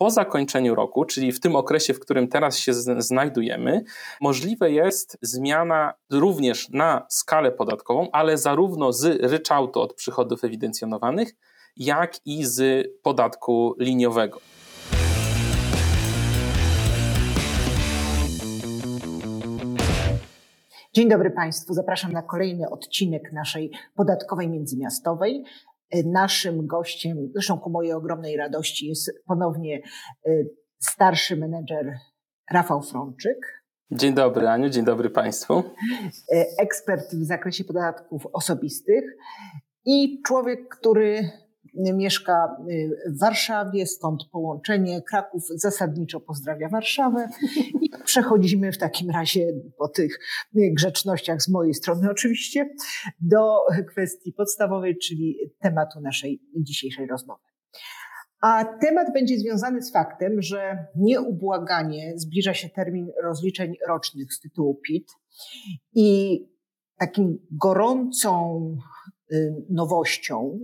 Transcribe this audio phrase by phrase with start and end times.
[0.00, 3.84] po zakończeniu roku, czyli w tym okresie, w którym teraz się znajdujemy,
[4.20, 11.32] możliwe jest zmiana również na skalę podatkową, ale zarówno z ryczałtu od przychodów ewidencjonowanych,
[11.76, 14.40] jak i z podatku liniowego.
[20.92, 21.74] Dzień dobry Państwu.
[21.74, 25.44] Zapraszam na kolejny odcinek naszej podatkowej międzymiastowej.
[26.04, 29.82] Naszym gościem, zresztą ku mojej ogromnej radości, jest ponownie
[30.26, 31.94] y, starszy menedżer
[32.50, 33.62] Rafał Frączyk.
[33.90, 35.58] Dzień dobry Aniu, dzień dobry Państwu.
[35.58, 39.04] Y, ekspert w zakresie podatków osobistych
[39.84, 41.30] i człowiek, który
[41.74, 45.02] mieszka y, w Warszawie, stąd połączenie.
[45.02, 47.28] Kraków zasadniczo pozdrawia Warszawę
[47.82, 49.46] i przechodzimy w takim razie
[49.78, 50.18] po tych
[50.54, 52.68] grzecznościach z mojej strony oczywiście
[53.20, 53.56] do
[53.88, 57.42] kwestii podstawowej, czyli tematu naszej dzisiejszej rozmowy.
[58.40, 64.80] A temat będzie związany z faktem, że nieubłaganie zbliża się termin rozliczeń rocznych z tytułu
[64.86, 65.08] PIT
[65.94, 66.38] i
[66.98, 68.60] takim gorącą
[69.32, 70.58] y, nowością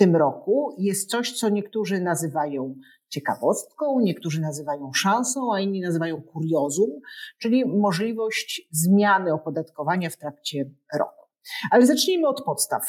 [0.00, 2.74] tym roku jest coś, co niektórzy nazywają
[3.08, 6.90] ciekawostką, niektórzy nazywają szansą, a inni nazywają kuriozum,
[7.38, 11.26] czyli możliwość zmiany opodatkowania w trakcie roku.
[11.70, 12.82] Ale zacznijmy od podstaw.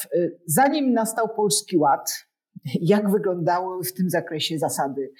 [0.46, 2.26] Zanim nastał Polski Ład,
[2.94, 5.12] jak wyglądały w tym zakresie zasady,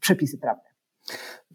[0.00, 0.70] przepisy prawne?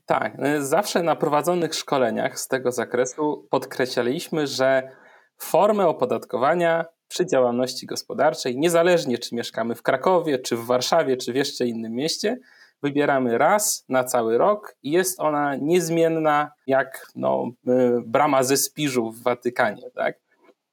[0.06, 4.90] Tak, zawsze na prowadzonych szkoleniach z tego zakresu podkreślaliśmy, że
[5.38, 11.36] formę opodatkowania przy działalności gospodarczej, niezależnie czy mieszkamy w Krakowie, czy w Warszawie, czy w
[11.36, 12.40] jeszcze innym mieście,
[12.84, 17.72] wybieramy raz na cały rok i jest ona niezmienna jak no, y,
[18.06, 19.92] brama ze Spiżu w Watykanie.
[19.96, 20.20] Tak?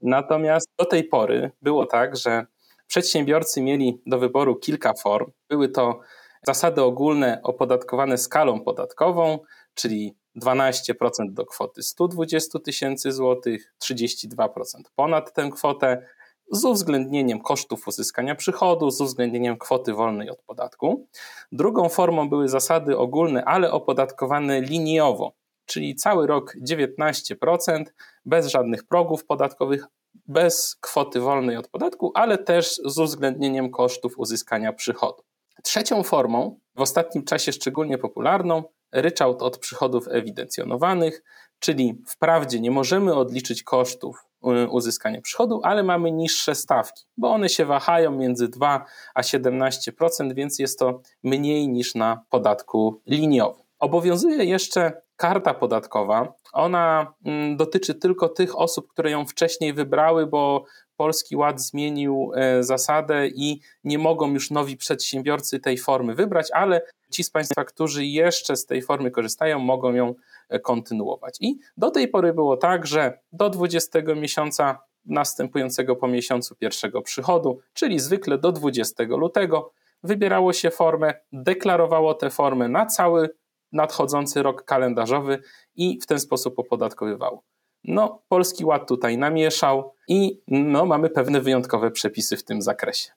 [0.01, 2.47] Natomiast do tej pory było tak, że
[2.87, 5.31] przedsiębiorcy mieli do wyboru kilka form.
[5.49, 6.01] Były to
[6.47, 9.39] zasady ogólne opodatkowane skalą podatkową,
[9.75, 10.95] czyli 12%
[11.31, 14.47] do kwoty 120 tysięcy złotych, 32%
[14.95, 16.07] ponad tę kwotę,
[16.53, 21.07] z uwzględnieniem kosztów uzyskania przychodu, z uwzględnieniem kwoty wolnej od podatku.
[21.53, 25.33] Drugą formą były zasady ogólne, ale opodatkowane liniowo,
[25.67, 27.85] czyli cały rok 19%,
[28.25, 29.87] bez żadnych progów podatkowych,
[30.27, 35.23] bez kwoty wolnej od podatku, ale też z uwzględnieniem kosztów uzyskania przychodu.
[35.63, 38.63] Trzecią formą, w ostatnim czasie szczególnie popularną,
[38.93, 41.23] ryczałt od przychodów ewidencjonowanych,
[41.59, 44.32] czyli wprawdzie nie możemy odliczyć kosztów
[44.71, 50.59] Uzyskanie przychodu, ale mamy niższe stawki, bo one się wahają między 2 a 17%, więc
[50.59, 53.63] jest to mniej niż na podatku liniowym.
[53.79, 56.35] Obowiązuje jeszcze karta podatkowa.
[56.53, 60.65] Ona mm, dotyczy tylko tych osób, które ją wcześniej wybrały, bo
[60.97, 66.83] Polski Ład zmienił e, zasadę i nie mogą już nowi przedsiębiorcy tej formy wybrać, ale
[67.11, 70.15] ci z Państwa, którzy jeszcze z tej formy korzystają, mogą ją
[70.63, 71.37] kontynuować.
[71.41, 77.59] I do tej pory było tak, że do 20 miesiąca następującego po miesiącu pierwszego przychodu,
[77.73, 79.73] czyli zwykle do 20 lutego,
[80.03, 83.31] wybierało się formę, deklarowało tę formę na cały
[83.73, 85.39] nadchodzący rok kalendarzowy
[85.77, 87.43] i w ten sposób opodatkowywało.
[87.85, 93.11] No, Polski Ład tutaj namieszał i no, mamy pewne wyjątkowe przepisy w tym zakresie.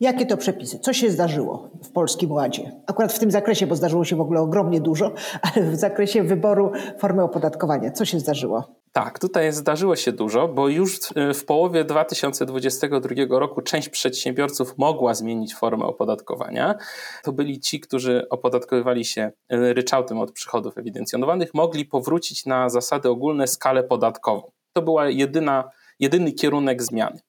[0.00, 0.78] Jakie to przepisy?
[0.78, 2.72] Co się zdarzyło w Polskim Ładzie?
[2.86, 5.12] Akurat w tym zakresie, bo zdarzyło się w ogóle ogromnie dużo,
[5.54, 7.90] ale w zakresie wyboru formy opodatkowania.
[7.90, 8.78] Co się zdarzyło?
[8.92, 11.00] Tak, tutaj zdarzyło się dużo, bo już
[11.34, 16.74] w połowie 2022 roku część przedsiębiorców mogła zmienić formę opodatkowania.
[17.22, 23.46] To byli ci, którzy opodatkowywali się ryczałtem od przychodów ewidencjonowanych, mogli powrócić na zasady ogólne
[23.46, 24.50] skalę podatkową.
[24.72, 27.20] To była jedyna jedyny kierunek zmiany.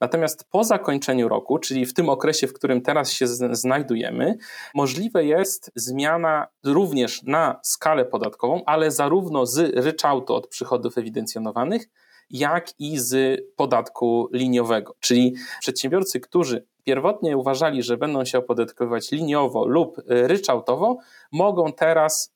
[0.00, 4.36] Natomiast po zakończeniu roku, czyli w tym okresie, w którym teraz się znajdujemy,
[4.74, 11.88] możliwe jest zmiana również na skalę podatkową, ale zarówno z ryczałtu od przychodów ewidencjonowanych,
[12.30, 14.94] jak i z podatku liniowego.
[15.00, 20.96] Czyli przedsiębiorcy, którzy pierwotnie uważali, że będą się opodatkowywać liniowo lub ryczałtowo,
[21.32, 22.32] mogą teraz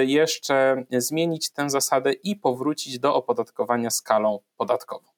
[0.00, 5.15] y, jeszcze zmienić tę zasadę i powrócić do opodatkowania skalą podatkową.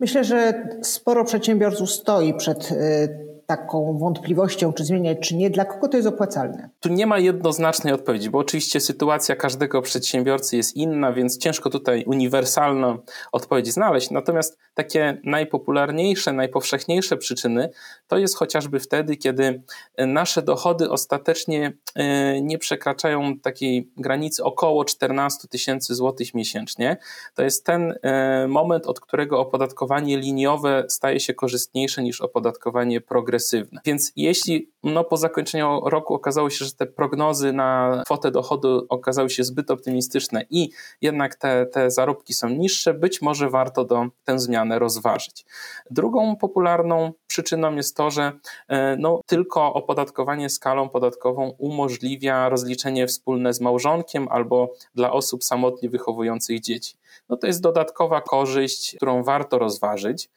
[0.00, 5.88] Myślę, że sporo przedsiębiorców stoi przed y, taką wątpliwością, czy zmieniać, czy nie, dla kogo
[5.88, 6.70] to jest opłacalne?
[6.80, 12.04] Tu nie ma jednoznacznej odpowiedzi, bo oczywiście sytuacja każdego przedsiębiorcy jest inna, więc ciężko tutaj
[12.06, 12.98] uniwersalną
[13.32, 14.10] odpowiedź znaleźć.
[14.10, 17.70] Natomiast takie najpopularniejsze, najpowszechniejsze przyczyny
[18.06, 19.62] to jest chociażby wtedy, kiedy
[19.98, 26.96] nasze dochody ostatecznie e, nie przekraczają takiej granicy około 14 tysięcy złotych miesięcznie.
[27.34, 33.33] To jest ten e, moment, od którego opodatkowanie liniowe staje się korzystniejsze niż opodatkowanie progresywne
[33.34, 33.80] progresywne.
[33.86, 39.30] Więc jeśli no, po zakończeniu roku okazało się, że te prognozy na kwotę dochodu okazały
[39.30, 40.70] się zbyt optymistyczne i
[41.00, 45.44] jednak te, te zarobki są niższe, być może warto do tę zmianę rozważyć.
[45.90, 48.32] Drugą popularną przyczyną jest to, że
[48.68, 55.90] e, no, tylko opodatkowanie skalą podatkową umożliwia rozliczenie wspólne z małżonkiem albo dla osób samotnie
[55.90, 56.96] wychowujących dzieci
[57.28, 60.30] no to jest dodatkowa korzyść, którą warto rozważyć.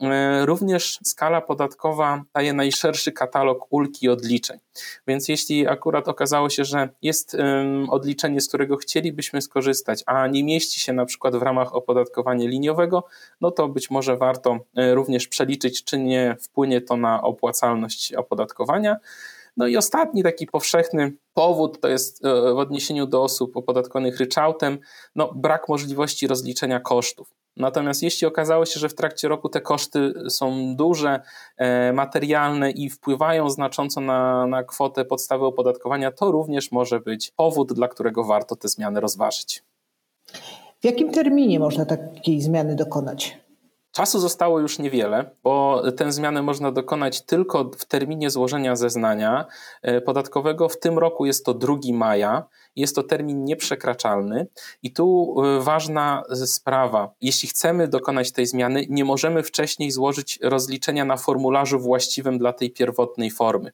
[0.00, 4.58] E, również skala podatkowa daje najszerszy katalog ulg i odliczeń.
[5.06, 7.36] Więc jeśli akurat okazało się, że jest
[7.88, 13.04] odliczenie, z którego chcielibyśmy skorzystać, a nie mieści się na przykład w ramach opodatkowania liniowego,
[13.40, 18.96] no to być może warto e, również przeliczyć, czy nie wpłynie to na opłacalność opodatkowania.
[19.56, 24.78] No i ostatni taki powszechny powód to jest e, w odniesieniu do osób opodatkowanych ryczałtem,
[25.14, 27.43] no brak możliwości rozliczenia kosztów.
[27.56, 31.20] Natomiast jeśli okazało się, że w trakcie roku te koszty są duże,
[31.56, 37.72] e, materialne i wpływają znacząco na, na kwotę podstawy opodatkowania, to również może być powód,
[37.72, 39.62] dla którego warto te zmiany rozważyć.
[40.80, 43.43] W jakim terminie można takiej zmiany dokonać?
[43.94, 49.46] Czasu zostało już niewiele, bo tę zmianę można dokonać tylko w terminie złożenia zeznania
[49.82, 50.68] e, podatkowego.
[50.68, 52.44] W tym roku jest to 2 maja.
[52.76, 54.46] Jest to termin nieprzekraczalny
[54.82, 57.14] i tu e, ważna sprawa.
[57.20, 62.70] Jeśli chcemy dokonać tej zmiany, nie możemy wcześniej złożyć rozliczenia na formularzu właściwym dla tej
[62.70, 63.72] pierwotnej formy.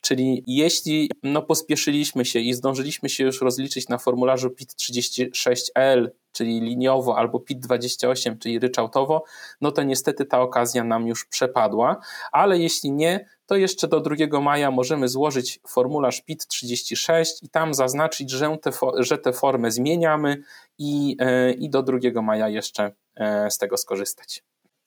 [0.00, 7.18] Czyli jeśli no, pospieszyliśmy się i zdążyliśmy się już rozliczyć na formularzu PIT-36L czyli liniowo,
[7.18, 9.24] albo PIT-28, czyli ryczałtowo,
[9.60, 12.00] no to niestety ta okazja nam już przepadła,
[12.32, 18.30] ale jeśli nie, to jeszcze do 2 maja możemy złożyć formularz PIT-36 i tam zaznaczyć,
[18.30, 20.42] że te, że te formę zmieniamy
[20.78, 24.42] i, e, i do 2 maja jeszcze e, z tego skorzystać.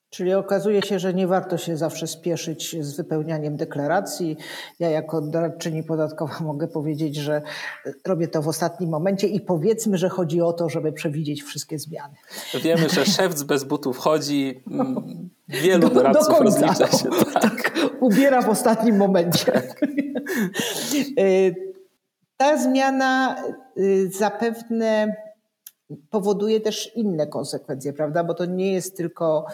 [0.10, 4.38] Czyli okazuje się, że nie warto się zawsze spieszyć z wypełnianiem deklaracji.
[4.80, 7.42] Ja jako doradczyni podatkowa mogę powiedzieć, że
[8.08, 12.14] robię to w ostatnim momencie i powiedzmy, że chodzi o to, żeby przewidzieć wszystkie zmiany.
[12.64, 14.64] Wiemy, że szewc bez butów chodzi.
[14.72, 17.10] Mm, wielu do, doradców do końca, rozlicza się.
[17.34, 17.42] Tak.
[17.42, 19.52] tak, ubiera w ostatnim momencie.
[19.52, 19.84] Tak.
[21.20, 21.56] Y,
[22.38, 23.36] ta zmiana
[23.78, 25.16] y, zapewne
[26.10, 28.24] powoduje też inne konsekwencje, prawda?
[28.24, 29.46] Bo to nie jest tylko,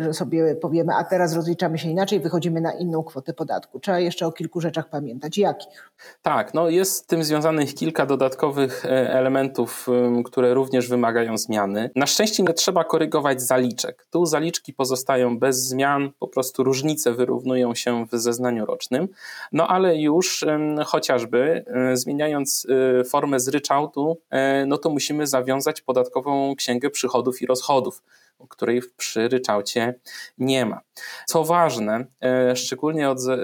[0.00, 3.80] że sobie powiemy, a teraz rozliczamy się inaczej, wychodzimy na inną kwotę podatku.
[3.80, 5.38] Trzeba jeszcze o kilku rzeczach pamiętać.
[5.38, 5.92] Jakich?
[6.22, 9.86] Tak, no jest z tym związanych kilka dodatkowych e, elementów,
[10.24, 11.90] które również wymagają zmiany.
[11.96, 14.06] Na szczęście nie trzeba korygować zaliczek.
[14.10, 19.08] Tu zaliczki pozostają bez zmian, po prostu różnice wyrównują się w zeznaniu rocznym.
[19.52, 20.44] No ale już
[20.86, 22.66] chociażby e, zmieniając
[23.00, 24.18] e, formę z ryczałtu,
[24.66, 28.02] no to musimy zawiązać podatkową księgę przychodów i rozchodów,
[28.48, 29.94] której przy ryczałcie
[30.38, 30.80] nie ma.
[31.26, 33.38] Co ważne, e, szczególnie od, e,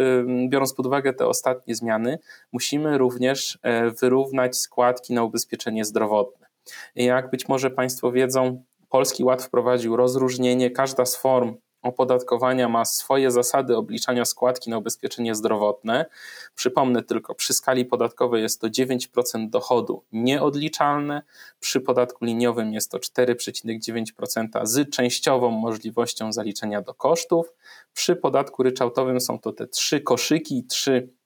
[0.49, 2.19] biorąc pod uwagę te ostatnie zmiany,
[2.53, 6.47] musimy również e, wyrównać składki na ubezpieczenie zdrowotne.
[6.95, 10.71] Jak być może Państwo wiedzą, Polski Ład wprowadził rozróżnienie.
[10.71, 16.07] Każda z form opodatkowania ma swoje zasady obliczania składki na ubezpieczenie zdrowotne.
[16.55, 21.23] Przypomnę tylko, przy skali podatkowej jest to 9% dochodu nieodliczalne,
[21.61, 27.53] przy podatku liniowym jest to 4,9% z częściową możliwością zaliczenia do kosztów.
[27.93, 31.18] Przy podatku ryczałtowym są to te trzy koszyki, trzy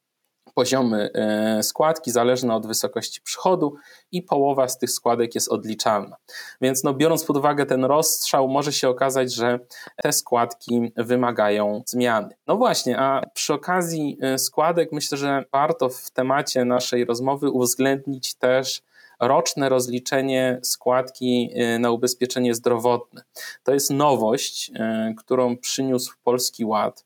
[0.55, 3.75] poziomy e, składki zależne od wysokości przychodu
[4.13, 6.17] i połowa z tych składek jest odliczalna.
[6.61, 9.59] Więc no, biorąc pod uwagę ten rozstrzał, może się okazać, że
[10.03, 12.35] te składki wymagają zmiany.
[12.47, 18.35] No właśnie, a przy okazji e, składek myślę, że warto w temacie naszej rozmowy uwzględnić
[18.35, 18.83] też
[19.23, 23.23] roczne rozliczenie składki y, na ubezpieczenie zdrowotne.
[23.65, 27.05] To jest nowość, y, którą przyniósł Polski Ład.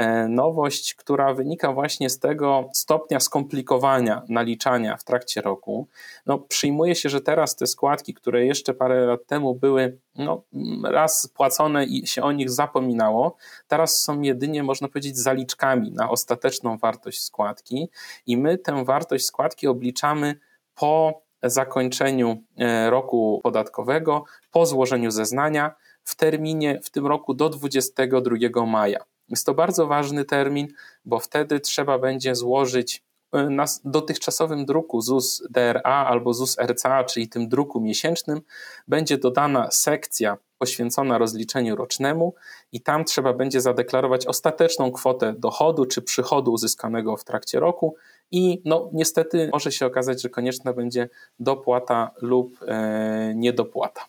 [0.00, 5.88] Y, nowość, która wynika właśnie z tego stopnia skomplikowania naliczania w trakcie roku.
[6.26, 10.42] No, przyjmuje się, że teraz te składki, które jeszcze parę lat temu były no,
[10.84, 13.36] raz płacone i się o nich zapominało,
[13.68, 17.88] teraz są jedynie, można powiedzieć, zaliczkami na ostateczną wartość składki
[18.26, 20.38] i my tę wartość składki obliczamy
[20.74, 25.74] po zakończeniu e, roku podatkowego po złożeniu zeznania
[26.04, 29.04] w terminie w tym roku do 22 maja.
[29.28, 30.68] Jest to bardzo ważny termin,
[31.04, 37.28] bo wtedy trzeba będzie złożyć e, na dotychczasowym druku ZUS DRA albo ZUS RCA, czyli
[37.28, 38.40] tym druku miesięcznym,
[38.88, 42.34] będzie dodana sekcja poświęcona rozliczeniu rocznemu
[42.72, 47.96] i tam trzeba będzie zadeklarować ostateczną kwotę dochodu czy przychodu uzyskanego w trakcie roku
[48.30, 51.08] i no, niestety może się okazać, że konieczna będzie
[51.40, 54.00] dopłata lub e, niedopłata.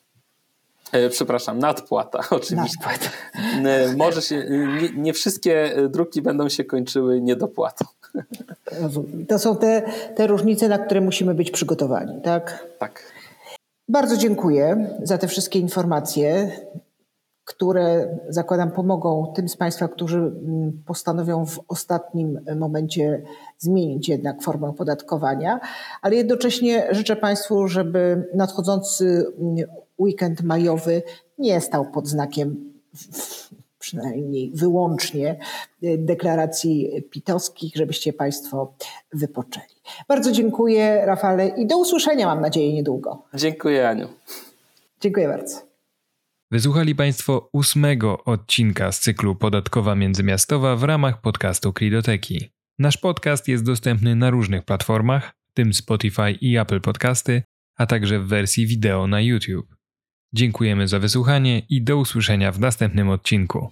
[0.92, 2.78] E, przepraszam, nadpłata oczywiście.
[2.80, 3.10] Nadpłata.
[3.70, 4.46] E, może się,
[4.82, 7.86] nie, nie, wszystkie druki będą się kończyły niedopłatą.
[9.28, 12.66] To są te, te różnice, na które musimy być przygotowani, tak?
[12.80, 13.04] Tak.
[13.90, 16.52] Bardzo dziękuję za te wszystkie informacje
[17.46, 23.24] które zakładam pomogą tym z Państwa, którzy mm, postanowią w ostatnim momencie
[23.58, 25.60] zmienić jednak formę opodatkowania,
[26.02, 29.56] ale jednocześnie życzę Państwu, żeby nadchodzący mm,
[30.00, 31.04] weekend majowy
[31.38, 32.74] nie stał pod znakiem
[33.80, 35.40] przynajmniej wyłącznie
[35.98, 38.74] deklaracji pitowskich, żebyście Państwo
[39.14, 39.75] wypoczęli.
[40.08, 43.24] Bardzo dziękuję Rafale i do usłyszenia mam nadzieję niedługo.
[43.34, 44.08] Dziękuję Aniu.
[45.02, 45.56] Dziękuję bardzo.
[46.52, 52.50] Wysłuchali Państwo ósmego odcinka z cyklu Podatkowa Międzymiastowa w ramach podcastu Kridoteki.
[52.80, 57.44] Nasz podcast jest dostępny na różnych platformach, w tym Spotify i Apple Podcasty,
[57.78, 59.76] a także w wersji wideo na YouTube.
[60.34, 63.72] Dziękujemy za wysłuchanie i do usłyszenia w następnym odcinku.